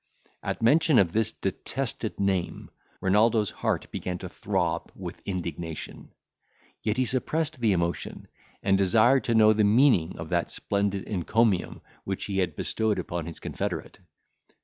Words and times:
At 0.41 0.63
mention 0.63 0.97
of 0.97 1.11
this 1.13 1.31
detested 1.31 2.19
name, 2.19 2.71
Renaldo's 3.01 3.51
heart 3.51 3.85
began 3.91 4.17
to 4.17 4.29
throb 4.29 4.91
with 4.95 5.21
indignation; 5.27 6.09
yet 6.81 6.97
he 6.97 7.05
suppressed 7.05 7.59
the 7.61 7.71
emotion, 7.71 8.27
and 8.63 8.79
desired 8.79 9.25
to 9.25 9.35
know 9.35 9.53
the 9.53 9.63
meaning 9.63 10.17
of 10.17 10.29
that 10.29 10.49
splendid 10.49 11.03
encomium 11.03 11.81
which 12.03 12.25
he 12.25 12.39
had 12.39 12.55
bestowed 12.55 12.97
upon 12.97 13.27
his 13.27 13.39
confederate. 13.39 13.99